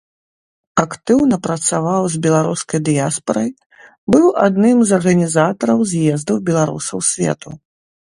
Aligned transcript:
Актыўна 0.83 1.37
працаваў 1.47 2.03
з 2.13 2.21
беларускай 2.25 2.79
дыяспарай, 2.89 3.49
быў 4.17 4.27
адным 4.47 4.77
з 4.87 4.99
арганізатараў 5.01 5.89
з'ездаў 5.95 6.45
беларусаў 6.53 7.09
свету. 7.15 7.49